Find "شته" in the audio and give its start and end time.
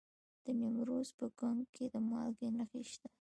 2.91-3.09